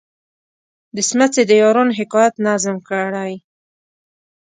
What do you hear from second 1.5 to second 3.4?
یارانو حکایت نظم کړی.